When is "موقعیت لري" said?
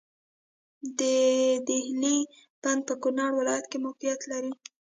3.85-4.51